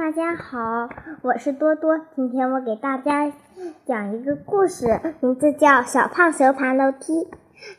[0.00, 0.88] 大家好，
[1.20, 2.00] 我是多多。
[2.16, 3.30] 今天我给大家
[3.84, 7.12] 讲一个故事，名字叫《小胖熊爬楼梯》。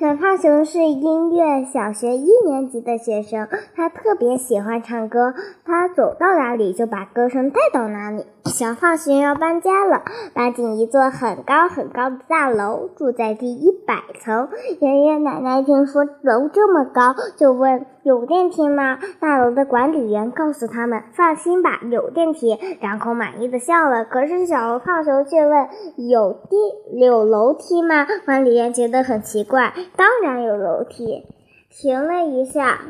[0.00, 3.46] 小胖熊是音乐小学一年级的学生，
[3.76, 5.32] 他特别喜欢唱歌，
[5.64, 8.26] 他走到哪里就把歌声带到哪里。
[8.58, 10.02] 小胖熊要搬家了，
[10.34, 14.48] 搬进一座很高很高的大楼，住在第一百层。
[14.80, 18.98] 爷爷奶奶听说楼这么高，就问有电梯吗？
[19.20, 24.04] 大楼的管理员告诉他们：“放心吧，有电梯。”张口满意的笑了。
[24.04, 25.68] 可是小胖熊却问
[26.10, 29.72] ：“有地有楼梯吗？”管理员觉得很奇怪。
[29.94, 31.28] 当然有楼梯。
[31.70, 32.80] 停了一下，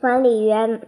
[0.00, 0.80] 管理员。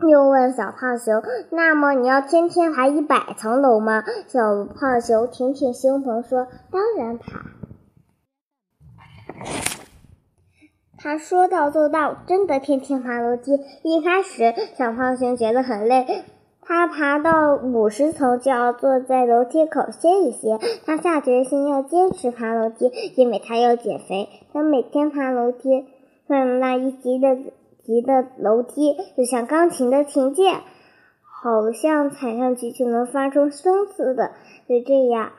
[0.00, 7.40] 又问小胖熊：“那么你要天天爬一百层楼吗？”小胖熊挺挺胸膛说：“当然爬。”
[10.98, 13.52] 他说到做到，真的天天爬楼梯。
[13.82, 16.24] 一开始，小胖熊觉得很累，
[16.60, 20.58] 他爬到五十层就要坐在楼梯口歇一歇。
[20.84, 24.28] 他下决心要坚持爬楼梯，因为他要减肥。
[24.52, 25.86] 他每天爬楼梯，
[26.26, 27.36] 看那一级的。
[27.84, 30.62] 级的楼梯就像钢琴的琴键，
[31.22, 34.32] 好像踩上去就能发出声似的。
[34.66, 35.32] 就这样，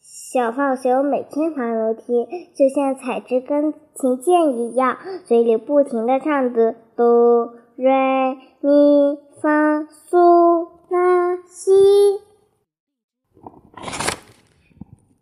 [0.00, 11.72] 小胖熊每天爬楼梯，就像踩着钢琴键一样，嘴里不停地唱着哆、来、咪、发、嗦、拉、西。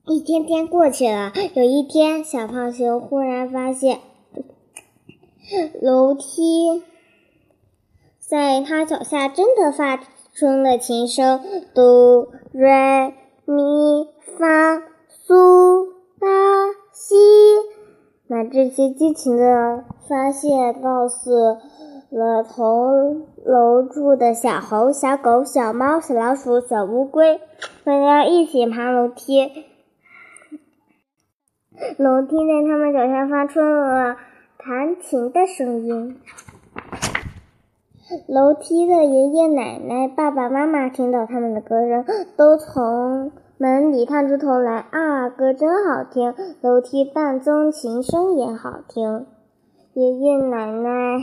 [0.09, 3.99] 一天天过去了，有一天，小胖熊忽然发现。
[5.81, 6.83] 楼梯
[8.19, 11.41] 在他脚下真的发出了琴声，
[11.73, 14.09] 哆、来、咪、
[14.39, 14.79] 发、
[15.27, 15.87] 嗦、
[16.19, 17.15] 拉、西。
[18.27, 21.31] 那这些激情的发现告诉
[22.11, 27.41] 了同楼住的小猴、小狗、小猫、小老鼠、小乌龟，
[27.85, 29.53] 大家一起爬楼梯。
[31.99, 34.17] 楼梯在他们脚下发出了。
[35.01, 36.21] 琴的声音，
[38.29, 42.05] 楼梯的爷爷奶奶、爸爸妈妈听到他们的歌声，
[42.37, 44.87] 都从门里探出头来。
[44.91, 46.35] 啊，歌真好听！
[46.61, 49.27] 楼梯伴奏琴声也好听。
[49.95, 51.19] 爷爷奶奶、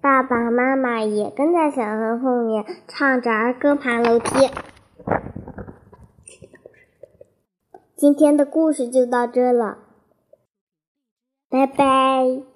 [0.00, 4.50] 爸爸妈妈也跟在小孩后面唱着儿歌爬楼梯。
[7.96, 9.78] 今天的故事就到这了。
[11.48, 12.53] 拜拜。